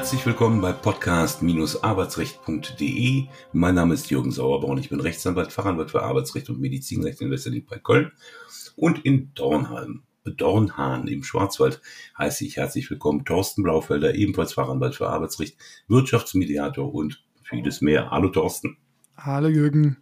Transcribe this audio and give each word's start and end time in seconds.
Herzlich 0.00 0.24
willkommen 0.24 0.62
bei 0.62 0.72
podcast-arbeitsrecht.de. 0.72 3.26
Mein 3.52 3.74
Name 3.74 3.92
ist 3.92 4.08
Jürgen 4.08 4.32
Sauerborn. 4.32 4.78
Ich 4.78 4.88
bin 4.88 4.98
Rechtsanwalt, 4.98 5.52
Fachanwalt 5.52 5.90
für 5.90 6.02
Arbeitsrecht 6.02 6.48
und 6.48 6.58
Medizinrecht 6.58 7.20
in 7.20 7.30
Westerling 7.30 7.66
bei 7.66 7.78
Köln 7.78 8.10
und 8.76 9.04
in 9.04 9.34
Dornheim. 9.34 10.04
Dornhahn 10.24 11.06
im 11.06 11.22
Schwarzwald 11.22 11.82
heiße 12.16 12.46
ich 12.46 12.56
herzlich 12.56 12.90
willkommen. 12.90 13.26
Thorsten 13.26 13.62
Blaufelder, 13.62 14.14
ebenfalls 14.14 14.54
Fachanwalt 14.54 14.94
für 14.94 15.10
Arbeitsrecht, 15.10 15.58
Wirtschaftsmediator 15.86 16.94
und 16.94 17.22
vieles 17.42 17.82
mehr. 17.82 18.10
Hallo 18.10 18.30
Thorsten. 18.30 18.78
Hallo 19.18 19.48
Jürgen. 19.48 19.98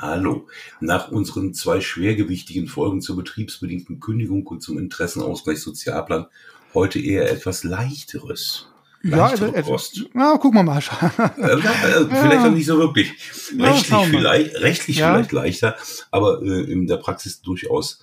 Hallo. 0.00 0.48
Nach 0.80 1.12
unseren 1.12 1.54
zwei 1.54 1.80
schwergewichtigen 1.80 2.66
Folgen 2.66 3.00
zur 3.00 3.14
betriebsbedingten 3.14 4.00
Kündigung 4.00 4.44
und 4.48 4.64
zum 4.64 4.78
Interessenausgleich 4.78 5.60
Sozialplan 5.60 6.26
heute 6.74 6.98
eher 6.98 7.30
etwas 7.30 7.62
leichteres. 7.62 8.71
Ja, 9.02 9.26
also, 9.26 9.50
Kost. 9.52 10.04
na, 10.12 10.36
gucken 10.36 10.58
wir 10.58 10.62
mal. 10.62 10.78
äh, 10.78 10.82
vielleicht 12.06 12.46
auch 12.46 12.50
nicht 12.50 12.66
so 12.66 12.78
wirklich. 12.78 13.10
Rechtlich, 13.58 13.90
ja, 13.90 14.02
vielleicht, 14.02 14.56
rechtlich 14.60 14.96
ja. 14.98 15.12
vielleicht 15.12 15.32
leichter, 15.32 15.76
aber 16.10 16.40
äh, 16.42 16.70
in 16.70 16.86
der 16.86 16.98
Praxis 16.98 17.42
durchaus 17.42 18.02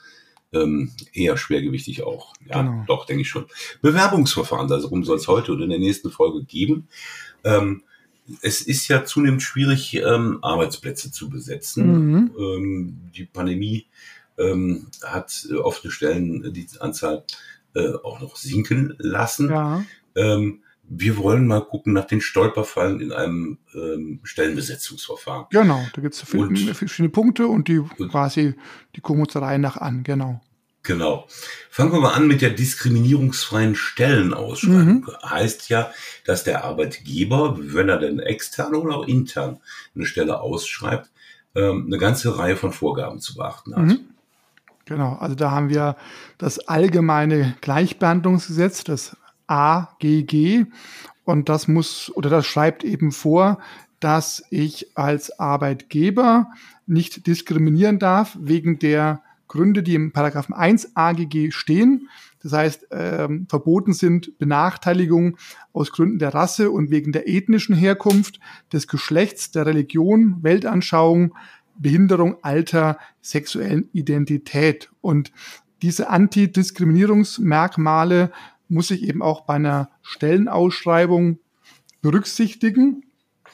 ähm, 0.51 0.91
eher 1.13 1.37
schwergewichtig 1.37 2.03
auch. 2.03 2.33
Ja, 2.45 2.61
genau. 2.61 2.83
doch, 2.87 3.05
denke 3.05 3.21
ich 3.21 3.29
schon. 3.29 3.45
Bewerbungsverfahren, 3.81 4.67
darum 4.67 5.03
soll 5.03 5.17
es 5.17 5.27
heute 5.27 5.53
oder 5.53 5.63
in 5.63 5.69
der 5.69 5.79
nächsten 5.79 6.09
Folge 6.09 6.43
geben. 6.43 6.87
Ähm, 7.43 7.83
es 8.41 8.61
ist 8.61 8.87
ja 8.87 9.05
zunehmend 9.05 9.41
schwierig, 9.41 9.95
ähm, 9.95 10.39
Arbeitsplätze 10.41 11.11
zu 11.11 11.29
besetzen. 11.29 12.11
Mhm. 12.11 12.31
Ähm, 12.37 12.97
die 13.15 13.25
Pandemie 13.25 13.87
ähm, 14.37 14.87
hat 15.03 15.47
äh, 15.49 15.55
offene 15.55 15.91
Stellen 15.91 16.53
die 16.53 16.67
Anzahl 16.79 17.23
äh, 17.75 17.93
auch 18.03 18.19
noch 18.19 18.35
sinken 18.35 18.95
lassen. 18.99 19.49
Ja. 19.49 19.83
Ähm, 20.15 20.63
wir 20.89 21.17
wollen 21.17 21.45
mal 21.45 21.61
gucken 21.61 21.93
nach 21.93 22.05
den 22.05 22.19
Stolperfallen 22.19 22.99
in 22.99 23.11
einem 23.11 23.59
ähm, 23.75 24.19
Stellenbesetzungsverfahren. 24.23 25.45
Genau, 25.51 25.85
da 25.93 26.01
gibt 26.01 26.15
es 26.15 26.21
verschiedene 26.21 27.09
Punkte 27.09 27.47
und 27.47 27.67
die 27.67 27.79
und, 27.79 28.09
quasi, 28.09 28.55
die 28.95 29.01
gucken 29.01 29.21
uns 29.21 29.33
der 29.33 29.43
Reihe 29.43 29.59
nach 29.59 29.77
an, 29.77 30.03
genau. 30.03 30.41
Genau. 30.83 31.27
Fangen 31.69 31.91
wir 31.91 31.99
mal 31.99 32.13
an 32.13 32.27
mit 32.27 32.41
der 32.41 32.49
diskriminierungsfreien 32.49 33.75
Stellenausschreibung. 33.75 35.01
Mhm. 35.01 35.07
Heißt 35.23 35.69
ja, 35.69 35.91
dass 36.25 36.43
der 36.43 36.63
Arbeitgeber, 36.63 37.57
wenn 37.59 37.89
er 37.89 37.97
denn 37.97 38.19
extern 38.19 38.73
oder 38.73 38.95
auch 38.95 39.07
intern 39.07 39.59
eine 39.93 40.05
Stelle 40.05 40.39
ausschreibt, 40.41 41.11
ähm, 41.53 41.85
eine 41.85 41.97
ganze 41.97 42.37
Reihe 42.37 42.55
von 42.55 42.71
Vorgaben 42.71 43.19
zu 43.19 43.35
beachten 43.35 43.75
hat. 43.75 43.83
Mhm. 43.83 43.99
Genau, 44.85 45.17
also 45.19 45.35
da 45.35 45.51
haben 45.51 45.69
wir 45.69 45.95
das 46.39 46.67
allgemeine 46.67 47.55
Gleichbehandlungsgesetz, 47.61 48.83
das 48.83 49.15
AGG, 49.49 50.65
und 51.25 51.49
das 51.49 51.67
muss 51.67 52.11
oder 52.15 52.29
das 52.29 52.47
schreibt 52.47 52.83
eben 52.83 53.11
vor, 53.11 53.59
dass 53.99 54.43
ich 54.49 54.97
als 54.97 55.39
Arbeitgeber 55.39 56.47
nicht 56.87 57.27
diskriminieren 57.27 57.99
darf 57.99 58.35
wegen 58.39 58.79
der 58.79 59.21
Gründe, 59.47 59.83
die 59.83 59.93
im 59.95 60.11
Paragraphen 60.11 60.55
1 60.55 60.95
AGG 60.95 61.51
stehen. 61.51 62.09
Das 62.41 62.53
heißt, 62.53 62.87
ähm, 62.91 63.47
verboten 63.49 63.91
sind 63.93 64.37
Benachteiligungen 64.37 65.35
aus 65.73 65.91
Gründen 65.91 66.19
der 66.19 66.33
Rasse 66.33 66.71
und 66.71 66.89
wegen 66.89 67.11
der 67.11 67.27
ethnischen 67.27 67.75
Herkunft, 67.75 68.39
des 68.71 68.87
Geschlechts, 68.87 69.51
der 69.51 69.65
Religion, 69.65 70.37
Weltanschauung, 70.41 71.35
Behinderung, 71.77 72.37
Alter, 72.43 72.97
sexuellen 73.21 73.89
Identität. 73.91 74.89
Und 75.01 75.33
diese 75.81 76.09
Antidiskriminierungsmerkmale 76.09 78.31
muss 78.69 78.91
ich 78.91 79.03
eben 79.03 79.21
auch 79.21 79.41
bei 79.41 79.55
einer 79.55 79.89
Stellenausschreibung 80.01 81.39
berücksichtigen 82.01 83.03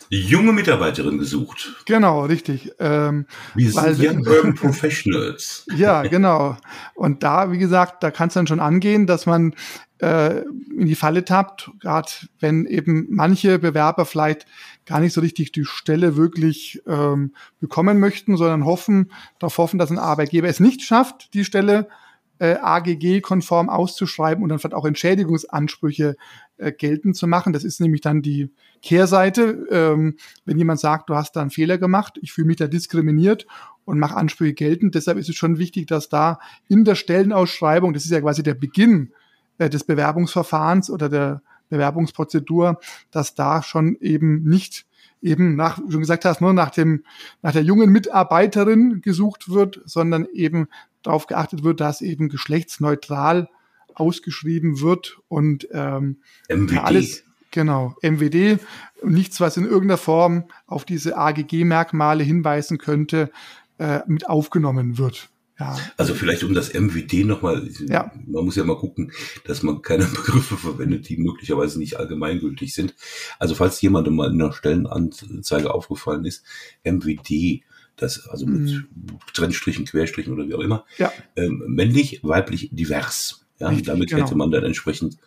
junge 0.10 0.54
Mitarbeiterin 0.54 1.18
gesucht. 1.18 1.76
Genau, 1.86 2.26
richtig. 2.26 2.72
Ähm, 2.80 3.26
Wir 3.56 3.72
sind 3.72 4.00
Young 4.00 4.28
Urban 4.28 4.56
Professionals. 4.56 5.66
ja, 5.76 6.04
genau. 6.04 6.58
Und 6.94 7.24
da, 7.24 7.52
wie 7.52 7.58
gesagt, 7.58 8.04
da 8.04 8.12
kann 8.12 8.28
es 8.28 8.36
dann 8.36 8.48
schon 8.48 8.60
angehen, 8.60 9.08
dass 9.08 9.26
man 9.26 9.56
äh, 10.00 10.42
in 10.42 10.86
die 10.86 10.96
Falle 10.96 11.26
tappt, 11.26 11.72
gerade 11.80 12.10
wenn 12.40 12.66
eben 12.66 13.08
manche 13.10 13.60
Bewerber 13.60 14.06
vielleicht 14.06 14.46
gar 14.86 15.00
nicht 15.00 15.14
so 15.14 15.22
richtig 15.22 15.52
die 15.52 15.66
Stelle 15.66 16.16
wirklich 16.16 16.82
ähm, 16.86 17.34
bekommen 17.60 18.00
möchten, 18.00 18.38
sondern 18.38 18.66
hoffen, 18.66 19.12
darauf 19.40 19.58
hoffen, 19.58 19.80
dass 19.80 19.90
ein 19.90 19.98
Arbeitgeber 19.98 20.48
es 20.48 20.60
nicht 20.60 20.84
schafft, 20.84 21.34
die 21.34 21.46
Stelle 21.46 21.88
äh, 21.88 22.05
AGG-konform 22.40 23.70
auszuschreiben 23.70 24.44
und 24.44 24.50
dann 24.50 24.60
vielleicht 24.60 24.74
auch 24.74 24.86
Entschädigungsansprüche 24.86 26.16
äh, 26.58 26.72
geltend 26.72 27.16
zu 27.16 27.28
machen. 27.28 27.54
Das 27.54 27.64
ist 27.64 27.80
nämlich 27.80 28.02
dann 28.02 28.22
die 28.22 28.52
Kehrseite. 28.82 29.66
Ähm, 29.72 30.16
wenn 30.46 30.58
jemand 30.58 30.80
sagt, 30.80 31.10
du 31.10 31.16
hast 31.16 31.36
da 31.36 31.42
einen 31.42 31.50
Fehler 31.50 31.78
gemacht, 31.78 32.18
ich 32.22 32.34
fühle 32.34 32.48
mich 32.48 32.58
da 32.58 32.68
diskriminiert 32.68 33.48
und 33.86 34.00
mache 34.00 34.16
Ansprüche 34.16 34.54
geltend. 34.54 34.96
Deshalb 34.96 35.18
ist 35.18 35.30
es 35.30 35.36
schon 35.36 35.58
wichtig, 35.58 35.88
dass 35.88 36.10
da 36.10 36.40
in 36.68 36.84
der 36.84 36.96
Stellenausschreibung, 36.96 37.94
das 37.94 38.06
ist 38.06 38.12
ja 38.12 38.22
quasi 38.22 38.44
der 38.44 38.56
Beginn 38.56 39.14
äh, 39.58 39.70
des 39.70 39.84
Bewerbungsverfahrens 39.84 40.90
oder 40.90 41.10
der 41.10 41.42
Bewerbungsprozedur, 41.70 42.80
dass 43.12 43.36
da 43.36 43.64
schon 43.64 43.98
eben 44.00 44.44
nicht 44.44 44.86
eben 45.22 45.56
nach, 45.56 45.80
wie 45.80 45.86
du 45.86 45.92
schon 45.92 46.02
gesagt 46.02 46.26
hast, 46.26 46.40
nur 46.40 46.54
nach 46.54 46.70
dem, 46.70 47.04
nach 47.42 47.52
der 47.52 47.64
jungen 47.64 47.90
Mitarbeiterin 47.90 49.02
gesucht 49.02 49.50
wird, 49.50 49.82
sondern 49.86 50.26
eben 50.32 50.68
darauf 51.06 51.28
geachtet 51.28 51.64
wird, 51.64 51.80
dass 51.80 52.02
eben 52.02 52.30
geschlechtsneutral 52.30 53.50
ausgeschrieben 53.94 54.82
wird 54.82 55.20
und 55.28 55.68
ähm, 55.72 56.18
MWD. 56.50 56.78
alles 56.78 57.24
genau 57.52 57.96
MWD 58.02 58.60
nichts, 59.04 59.40
was 59.40 59.58
in 59.58 59.64
irgendeiner 59.64 59.98
Form 59.98 60.46
auf 60.68 60.86
diese 60.86 61.18
AGG-Merkmale 61.18 62.24
hinweisen 62.24 62.78
könnte, 62.78 63.32
äh, 63.78 64.02
mit 64.08 64.28
aufgenommen 64.28 64.98
wird. 64.98 65.30
Ja. 65.58 65.78
Also 65.96 66.14
vielleicht 66.14 66.44
um 66.44 66.54
das 66.54 66.74
MWD 66.74 67.26
nochmal, 67.26 67.70
ja. 67.88 68.12
man 68.28 68.44
muss 68.44 68.58
ja 68.58 68.66
mal 68.66 68.78
gucken, 68.78 69.14
dass 69.46 69.64
man 69.64 69.82
keine 69.82 70.06
Begriffe 70.16 70.58
verwendet, 70.58 71.08
die 71.08 71.18
möglicherweise 71.18 71.80
nicht 71.80 71.98
allgemeingültig 71.98 72.74
sind. 72.74 72.94
Also 73.40 73.56
falls 73.56 73.80
jemandem 73.80 74.16
mal 74.16 74.32
in 74.32 74.42
einer 74.42 74.52
Stellenanzeige 74.52 75.74
aufgefallen 75.74 76.26
ist, 76.26 76.44
MWD, 76.84 77.64
das 77.98 78.28
also 78.28 78.46
mit 78.46 78.72
mhm. 78.72 78.88
Trennstrichen, 79.34 79.86
Querstrichen 79.86 80.34
oder 80.34 80.48
wie 80.48 80.54
auch 80.54 80.60
immer. 80.60 80.86
Ja. 80.98 81.12
Ähm, 81.36 81.64
männlich, 81.68 82.20
weiblich, 82.24 82.70
divers. 82.72 83.46
Ja, 83.60 83.70
Richtig, 83.70 83.88
damit 83.88 84.10
genau. 84.10 84.26
hätte 84.26 84.36
man 84.36 84.52
dann 84.52 84.64
entsprechend 84.64 85.18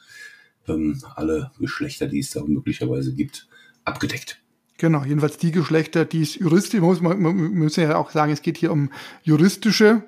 ähm, 0.67 1.03
alle 1.15 1.51
Geschlechter, 1.59 2.07
die 2.07 2.19
es 2.19 2.31
da 2.31 2.43
möglicherweise 2.45 3.15
gibt, 3.15 3.49
abgedeckt. 3.85 4.41
Genau, 4.77 5.03
jedenfalls 5.03 5.39
die 5.39 5.51
Geschlechter, 5.51 6.05
die 6.05 6.23
es 6.23 6.37
juristisch, 6.37 6.81
muss 6.81 7.01
man, 7.01 7.21
man 7.21 7.35
müssen 7.35 7.83
ja 7.83 7.97
auch 7.97 8.11
sagen, 8.11 8.33
es 8.33 8.43
geht 8.43 8.59
hier 8.59 8.71
um 8.71 8.91
juristische 9.23 10.05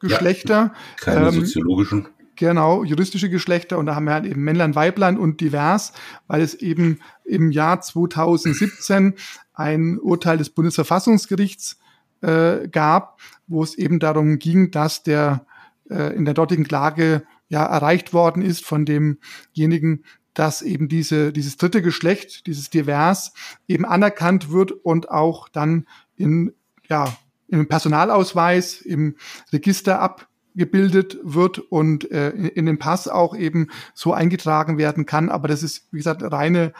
Geschlechter. 0.00 0.54
Ja, 0.54 0.74
keine 1.00 1.28
ähm, 1.28 1.34
soziologischen. 1.34 2.08
Genau, 2.36 2.84
juristische 2.84 3.30
Geschlechter 3.30 3.78
und 3.78 3.86
da 3.86 3.94
haben 3.94 4.06
wir 4.06 4.14
halt 4.14 4.26
eben 4.26 4.42
Männlein, 4.42 4.74
Weiblein 4.74 5.18
und 5.18 5.40
divers, 5.40 5.92
weil 6.26 6.42
es 6.42 6.54
eben 6.54 6.98
im 7.24 7.52
Jahr 7.52 7.80
2017 7.80 9.14
ein 9.52 9.98
Urteil 10.00 10.38
des 10.38 10.50
Bundesverfassungsgerichts 10.50 11.78
äh, 12.24 12.68
gab, 12.68 13.20
wo 13.46 13.62
es 13.62 13.74
eben 13.74 13.98
darum 13.98 14.38
ging, 14.38 14.70
dass 14.70 15.02
der 15.02 15.46
äh, 15.90 16.14
in 16.16 16.24
der 16.24 16.34
dortigen 16.34 16.64
Klage 16.64 17.24
ja 17.48 17.64
erreicht 17.64 18.12
worden 18.12 18.42
ist 18.42 18.64
von 18.64 18.86
demjenigen, 18.86 20.04
dass 20.32 20.62
eben 20.62 20.88
diese, 20.88 21.32
dieses 21.32 21.56
dritte 21.56 21.82
Geschlecht, 21.82 22.46
dieses 22.46 22.70
Divers 22.70 23.32
eben 23.68 23.84
anerkannt 23.84 24.50
wird 24.50 24.72
und 24.72 25.10
auch 25.10 25.48
dann 25.48 25.86
in, 26.16 26.52
ja, 26.88 27.16
im 27.48 27.68
Personalausweis, 27.68 28.80
im 28.80 29.16
Register 29.52 30.00
abgebildet 30.00 31.18
wird 31.22 31.58
und 31.58 32.10
äh, 32.10 32.30
in, 32.30 32.46
in 32.46 32.66
den 32.66 32.78
Pass 32.78 33.06
auch 33.06 33.36
eben 33.36 33.68
so 33.92 34.12
eingetragen 34.12 34.78
werden 34.78 35.06
kann. 35.06 35.28
Aber 35.28 35.46
das 35.46 35.62
ist, 35.62 35.86
wie 35.92 35.98
gesagt, 35.98 36.22
reine 36.22 36.72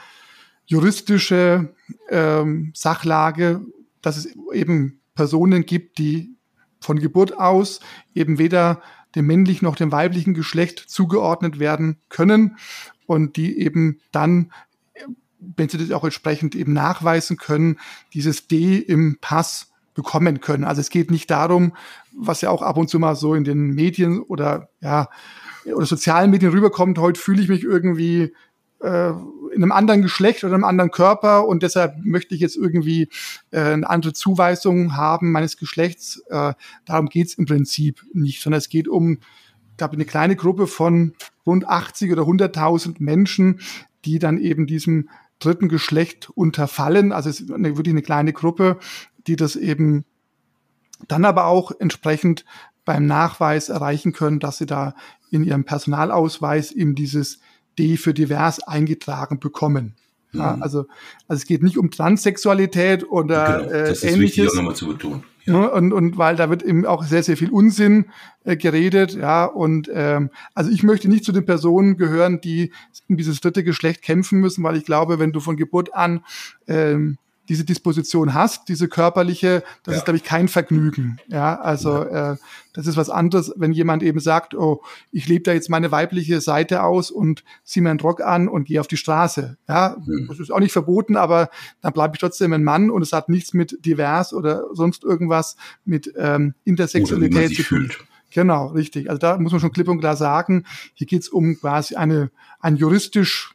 juristische 0.65 1.73
ähm, 2.09 2.71
Sachlage, 2.75 3.61
dass 4.01 4.17
es 4.17 4.35
eben 4.53 4.99
Personen 5.15 5.65
gibt, 5.65 5.97
die 5.97 6.35
von 6.79 6.99
Geburt 6.99 7.37
aus 7.37 7.79
eben 8.13 8.37
weder 8.37 8.81
dem 9.15 9.25
männlichen 9.25 9.65
noch 9.65 9.75
dem 9.75 9.91
weiblichen 9.91 10.33
Geschlecht 10.33 10.79
zugeordnet 10.79 11.57
werden 11.57 11.97
können 12.09 12.57
und 13.07 13.37
die 13.37 13.59
eben 13.59 13.99
dann, 14.11 14.51
wenn 15.39 15.69
sie 15.69 15.77
das 15.77 15.91
auch 15.91 16.03
entsprechend 16.03 16.53
eben 16.53 16.73
nachweisen 16.73 17.37
können, 17.37 17.79
dieses 18.13 18.47
D 18.47 18.77
im 18.77 19.17
Pass 19.21 19.71
bekommen 19.93 20.41
können. 20.41 20.65
Also 20.65 20.81
es 20.81 20.89
geht 20.89 21.09
nicht 21.09 21.31
darum, 21.31 21.73
was 22.13 22.41
ja 22.41 22.49
auch 22.49 22.61
ab 22.61 22.77
und 22.77 22.89
zu 22.89 22.99
mal 22.99 23.15
so 23.15 23.33
in 23.33 23.45
den 23.45 23.69
Medien 23.69 24.19
oder 24.19 24.69
ja 24.81 25.07
oder 25.73 25.85
sozialen 25.85 26.29
Medien 26.29 26.51
rüberkommt, 26.51 26.99
heute 26.99 27.19
fühle 27.19 27.41
ich 27.41 27.49
mich 27.49 27.63
irgendwie 27.63 28.35
äh, 28.85 29.09
in 29.53 29.63
einem 29.63 29.71
anderen 29.71 30.01
Geschlecht 30.01 30.43
oder 30.43 30.53
einem 30.53 30.63
anderen 30.63 30.91
Körper 30.91 31.47
und 31.47 31.63
deshalb 31.63 32.03
möchte 32.03 32.35
ich 32.35 32.41
jetzt 32.41 32.55
irgendwie 32.55 33.09
äh, 33.51 33.59
eine 33.59 33.89
andere 33.89 34.13
Zuweisung 34.13 34.95
haben 34.95 35.31
meines 35.31 35.57
Geschlechts. 35.57 36.21
Äh, 36.29 36.53
darum 36.85 37.07
geht's 37.07 37.35
im 37.35 37.45
Prinzip 37.45 38.03
nicht, 38.13 38.41
sondern 38.41 38.59
es 38.59 38.69
geht 38.69 38.87
um, 38.87 39.19
ich 39.71 39.77
glaube, 39.77 39.93
eine 39.93 40.05
kleine 40.05 40.35
Gruppe 40.35 40.67
von 40.67 41.13
rund 41.45 41.67
80 41.67 42.11
oder 42.11 42.23
100.000 42.23 42.95
Menschen, 42.99 43.59
die 44.03 44.19
dann 44.19 44.37
eben 44.37 44.67
diesem 44.67 45.09
dritten 45.39 45.69
Geschlecht 45.69 46.29
unterfallen. 46.29 47.11
Also 47.11 47.29
es 47.29 47.41
ist 47.41 47.51
eine, 47.51 47.77
wirklich 47.77 47.93
eine 47.93 48.01
kleine 48.01 48.33
Gruppe, 48.33 48.77
die 49.27 49.35
das 49.35 49.55
eben 49.55 50.05
dann 51.07 51.25
aber 51.25 51.45
auch 51.45 51.71
entsprechend 51.79 52.45
beim 52.85 53.05
Nachweis 53.05 53.69
erreichen 53.69 54.13
können, 54.13 54.39
dass 54.39 54.57
sie 54.57 54.65
da 54.65 54.95
in 55.31 55.43
ihrem 55.43 55.65
Personalausweis 55.65 56.71
eben 56.71 56.95
dieses 56.95 57.39
D 57.77 57.97
für 57.97 58.13
divers 58.13 58.59
eingetragen 58.61 59.39
bekommen. 59.39 59.95
Ja, 60.31 60.55
mhm. 60.55 60.63
also, 60.63 60.79
also 61.27 61.41
es 61.41 61.45
geht 61.45 61.63
nicht 61.63 61.77
um 61.77 61.91
Transsexualität 61.91 63.09
oder 63.09 63.59
genau, 63.59 63.71
das 63.71 63.71
äh, 63.71 63.91
ist 63.91 64.03
ähnliches. 64.03 64.37
Wichtig, 64.37 64.49
auch 64.49 64.55
nochmal 64.55 64.75
zu 64.75 64.87
betonen. 64.87 65.23
Ja. 65.45 65.53
Ne, 65.53 65.71
und, 65.71 65.93
und 65.93 66.17
weil 66.17 66.35
da 66.35 66.49
wird 66.49 66.63
eben 66.63 66.85
auch 66.85 67.03
sehr, 67.03 67.21
sehr 67.21 67.37
viel 67.37 67.51
Unsinn 67.51 68.05
äh, 68.43 68.57
geredet, 68.57 69.13
ja. 69.13 69.45
Und 69.45 69.89
ähm, 69.93 70.31
also 70.55 70.71
ich 70.71 70.81
möchte 70.81 71.07
nicht 71.07 71.23
zu 71.23 71.31
den 71.31 71.45
Personen 71.45 71.97
gehören, 71.97 72.41
die 72.41 72.71
um 73.07 73.17
dieses 73.17 73.41
dritte 73.41 73.63
Geschlecht 73.63 74.01
kämpfen 74.01 74.39
müssen, 74.39 74.63
weil 74.63 74.75
ich 74.75 74.85
glaube, 74.85 75.19
wenn 75.19 75.31
du 75.31 75.39
von 75.39 75.55
Geburt 75.55 75.93
an 75.93 76.23
ähm, 76.67 77.17
diese 77.49 77.63
Disposition 77.63 78.33
hast, 78.33 78.67
diese 78.69 78.87
körperliche, 78.87 79.63
das 79.83 79.93
ja. 79.93 79.97
ist, 79.99 80.05
glaube 80.05 80.17
ich, 80.17 80.23
kein 80.23 80.47
Vergnügen. 80.47 81.17
Ja, 81.27 81.59
also 81.59 82.03
ja. 82.03 82.33
Äh, 82.33 82.37
das 82.73 82.87
ist 82.87 82.97
was 82.97 83.09
anderes, 83.09 83.53
wenn 83.55 83.71
jemand 83.71 84.03
eben 84.03 84.19
sagt, 84.19 84.53
oh, 84.53 84.81
ich 85.11 85.27
lebe 85.27 85.43
da 85.43 85.53
jetzt 85.53 85.69
meine 85.69 85.91
weibliche 85.91 86.41
Seite 86.41 86.83
aus 86.83 87.09
und 87.09 87.43
ziehe 87.63 87.81
mir 87.81 87.89
einen 87.89 88.01
Rock 88.01 88.21
an 88.21 88.49
und 88.49 88.65
gehe 88.65 88.81
auf 88.81 88.87
die 88.87 88.97
Straße. 88.97 89.57
Ja, 89.69 89.95
hm. 89.95 90.27
das 90.27 90.39
ist 90.39 90.51
auch 90.51 90.59
nicht 90.59 90.73
verboten, 90.73 91.15
aber 91.15 91.49
dann 91.81 91.93
bleibe 91.93 92.15
ich 92.15 92.19
trotzdem 92.19 92.51
ein 92.51 92.63
Mann 92.63 92.89
und 92.89 93.01
es 93.01 93.13
hat 93.13 93.29
nichts 93.29 93.53
mit 93.53 93.77
divers 93.85 94.33
oder 94.33 94.65
sonst 94.73 95.03
irgendwas 95.03 95.55
mit 95.85 96.13
ähm, 96.17 96.53
Intersexualität 96.65 97.55
zu 97.55 97.63
tun. 97.63 97.91
Genau, 98.31 98.67
richtig. 98.67 99.09
Also 99.09 99.19
da 99.19 99.37
muss 99.37 99.53
man 99.53 99.61
schon 99.61 99.71
klipp 99.71 99.87
und 99.87 100.01
klar 100.01 100.17
sagen, 100.17 100.65
hier 100.93 101.07
geht 101.07 101.21
es 101.21 101.29
um 101.29 101.57
quasi 101.57 101.95
eine, 101.95 102.31
ein 102.59 102.75
juristisch 102.75 103.54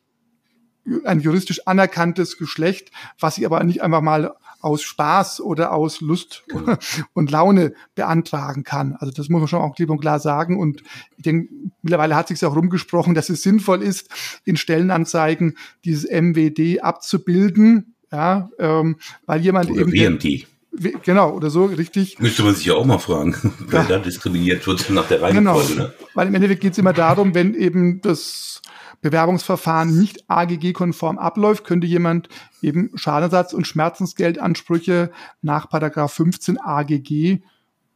ein 1.05 1.21
juristisch 1.21 1.67
anerkanntes 1.67 2.39
Geschlecht, 2.39 2.91
was 3.19 3.39
ich 3.39 3.47
aber 3.47 3.63
nicht 3.65 3.83
einfach 3.83 4.01
mal 4.01 4.35
aus 4.61 4.83
Spaß 4.83 5.41
oder 5.41 5.73
aus 5.73 6.01
Lust 6.01 6.45
genau. 6.49 6.77
und 7.15 7.31
Laune 7.31 7.73
beantragen 7.95 8.63
kann. 8.63 8.95
Also 8.99 9.13
das 9.13 9.29
muss 9.29 9.41
man 9.41 9.49
schon 9.49 9.63
auch 9.63 9.75
klipp 9.75 9.91
und 9.91 10.01
klar 10.01 10.21
sagen. 10.21 10.59
Und 10.59 10.83
ich 11.17 11.25
denke, 11.25 11.53
mittlerweile 11.83 12.15
hat 12.15 12.29
sich 12.29 12.45
auch 12.45 12.55
rumgesprochen, 12.55 13.15
dass 13.15 13.31
es 13.31 13.43
sinnvoll 13.43 13.83
ist, 13.83 14.11
in 14.45 14.57
Stellenanzeigen 14.57 15.57
dieses 15.85 16.05
MWD 16.05 16.83
abzubilden, 16.83 17.95
ja, 18.13 18.51
ähm, 18.59 18.97
weil 19.27 19.41
jemand 19.41 19.71
oder 19.71 19.81
eben 19.81 19.93
WMD. 19.93 20.47
Genau, 21.03 21.33
oder 21.33 21.51
so, 21.51 21.65
richtig. 21.65 22.21
Müsste 22.21 22.45
man 22.45 22.55
sich 22.55 22.67
ja 22.67 22.75
auch 22.75 22.85
mal 22.85 22.99
fragen, 22.99 23.35
wer 23.67 23.83
ja. 23.83 23.89
da 23.89 23.99
diskriminiert 23.99 24.67
wird 24.67 24.89
nach 24.91 25.09
der 25.09 25.21
Reihenfolge. 25.23 25.69
Genau, 25.75 25.85
ne? 25.85 25.95
weil 26.15 26.29
im 26.29 26.35
Endeffekt 26.35 26.61
geht 26.61 26.73
es 26.73 26.79
immer 26.79 26.93
darum, 26.93 27.35
wenn 27.35 27.55
eben 27.55 28.01
das 28.03 28.63
Bewerbungsverfahren 29.01 29.99
nicht 29.99 30.29
AGG-konform 30.29 31.19
abläuft, 31.19 31.65
könnte 31.65 31.87
jemand 31.87 32.29
eben 32.63 32.91
Schadenersatz- 32.97 33.55
und 33.55 33.67
Schmerzensgeldansprüche 33.67 35.11
nach 35.43 35.69
Paragraph 35.69 36.13
15 36.13 36.61
AGG 36.61 37.41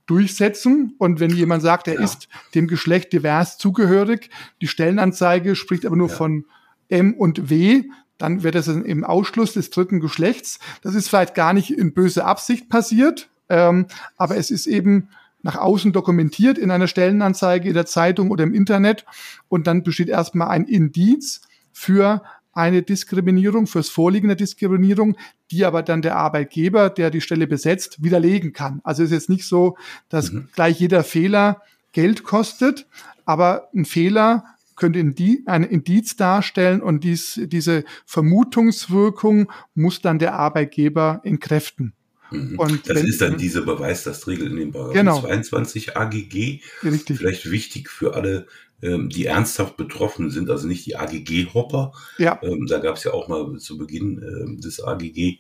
durchsetzen. 0.07 0.95
Und 0.99 1.21
wenn 1.21 1.31
jemand 1.31 1.63
sagt, 1.63 1.89
er 1.89 1.95
ja. 1.95 2.01
ist 2.01 2.29
dem 2.55 2.69
Geschlecht 2.69 3.13
divers 3.13 3.59
zugehörig, 3.59 4.31
die 4.61 4.69
Stellenanzeige 4.69 5.57
spricht 5.57 5.87
aber 5.87 5.97
nur 5.97 6.09
ja. 6.09 6.15
von 6.15 6.45
M 6.89 7.15
und 7.15 7.51
W, 7.51 7.85
dann 8.19 8.43
wird 8.43 8.55
das 8.55 8.69
im 8.69 9.05
Ausschluss 9.05 9.55
des 9.55 9.71
dritten 9.71 10.01
Geschlechts. 10.01 10.59
Das 10.83 10.95
ist 10.95 11.09
vielleicht 11.09 11.35
gar 11.35 11.53
nicht 11.53 11.71
in 11.71 11.95
böse 11.95 12.25
Absicht 12.25 12.69
passiert, 12.69 13.29
ähm, 13.49 13.87
aber 14.17 14.37
es 14.37 14.51
ist 14.51 14.67
eben 14.67 15.09
nach 15.45 15.57
außen 15.57 15.93
dokumentiert 15.93 16.59
in 16.59 16.71
einer 16.71 16.89
Stellenanzeige 16.89 17.69
in 17.69 17.75
der 17.75 17.87
Zeitung 17.87 18.31
oder 18.31 18.43
im 18.43 18.55
Internet 18.55 19.05
und 19.49 19.67
dann 19.67 19.85
besteht 19.85 20.09
erstmal 20.09 20.49
ein 20.49 20.65
Indiz 20.65 21.43
für 21.71 22.23
eine 22.53 22.83
Diskriminierung, 22.83 23.67
fürs 23.67 23.89
Vorliegen 23.89 24.29
der 24.29 24.37
Diskriminierung, 24.37 25.17
die 25.51 25.65
aber 25.65 25.83
dann 25.83 26.03
der 26.03 26.17
Arbeitgeber, 26.17 26.89
der 26.89 27.11
die 27.11 27.21
Stelle 27.21 27.47
besetzt, 27.47 28.03
widerlegen 28.03 28.53
kann. 28.53 28.81
Also 28.85 29.03
es 29.03 29.11
ist 29.11 29.15
jetzt 29.15 29.29
nicht 29.29 29.47
so, 29.47 29.77
dass 30.09 30.33
mhm. 30.33 30.49
gleich 30.55 30.81
jeder 30.81 31.05
Fehler 31.05 31.63
Geld 31.93 32.25
kostet, 32.25 32.87
aber 33.25 33.69
ein 33.75 33.85
Fehler 33.85 34.45
könnte 34.77 34.99
ein 34.99 35.63
Indiz 35.65 36.17
darstellen 36.17 36.81
und 36.81 37.05
dies, 37.05 37.41
diese 37.45 37.85
Vermutungswirkung 38.07 39.53
muss 39.75 40.01
dann 40.01 40.19
der 40.19 40.35
Arbeitgeber 40.35 41.21
entkräften. 41.23 41.93
Mhm. 42.35 42.59
Und 42.59 42.89
das 42.89 42.97
wenn, 42.97 43.07
ist 43.07 43.21
dann 43.21 43.39
dieser 43.39 43.63
Beweis, 43.63 44.05
das 44.05 44.27
regelt 44.27 44.51
in 44.51 44.57
dem 44.57 44.73
Paragraph 44.73 44.95
genau. 44.95 45.21
22 45.21 45.97
AGG. 45.97 46.61
Richtig. 46.83 47.19
Vielleicht 47.19 47.51
wichtig 47.51 47.89
für 47.89 48.15
alle, 48.15 48.47
ähm, 48.83 49.09
die 49.09 49.27
ernsthaft 49.27 49.77
betroffen 49.77 50.31
sind, 50.31 50.51
also 50.51 50.67
nicht 50.67 50.87
die 50.87 50.97
AGG-Hopper. 50.97 51.93
Ja. 52.19 52.39
Ähm, 52.43 52.67
da 52.67 52.79
gab 52.79 52.97
es 52.97 53.05
ja 53.05 53.13
auch 53.13 53.29
mal 53.29 53.57
zu 53.59 53.79
Beginn 53.79 54.23
ähm, 54.23 54.61
des 54.61 54.83
AGG 54.83 55.39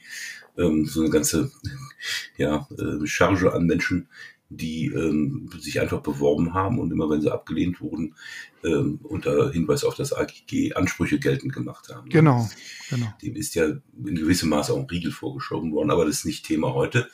ähm, 0.57 0.85
so 0.87 1.01
eine 1.01 1.11
ganze 1.11 1.51
ja, 2.37 2.69
äh, 2.79 3.07
Charge 3.07 3.53
an 3.53 3.67
Menschen, 3.67 4.09
die 4.51 4.87
ähm, 4.87 5.49
sich 5.59 5.81
einfach 5.81 6.01
beworben 6.01 6.55
haben 6.55 6.79
und 6.79 6.93
immer 6.93 7.09
wenn 7.11 7.21
sie 7.21 7.33
abgelehnt 7.33 7.81
wurden, 7.81 8.15
ähm, 8.63 9.01
unter 9.03 9.51
Hinweis 9.51 9.85
auf 9.85 9.95
das 9.95 10.13
AGG 10.13 10.75
Ansprüche 10.75 11.19
geltend 11.19 11.53
gemacht 11.53 11.89
haben. 11.89 12.09
Genau, 12.09 12.49
genau. 12.91 13.13
Dem 13.23 13.37
ist 13.37 13.55
ja 13.55 13.65
in 13.65 14.15
gewissem 14.15 14.51
Maße 14.51 14.73
auch 14.73 14.79
ein 14.79 14.87
Riegel 14.87 15.13
vorgeschoben 15.13 15.73
worden, 15.73 15.91
aber 15.91 16.05
das 16.05 16.19
ist 16.19 16.27
nicht 16.27 16.47
Thema 16.47 16.75
heute. 16.75 17.09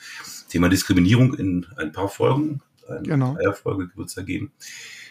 Thema 0.48 0.68
Diskriminierung 0.68 1.34
in 1.34 1.66
ein 1.76 1.92
paar 1.92 2.08
Folgen, 2.08 2.60
eine 2.88 3.02
genau. 3.02 3.36
Folge 3.52 3.90
wird 3.94 4.08
es 4.08 4.14
da 4.14 4.22
geben. 4.22 4.52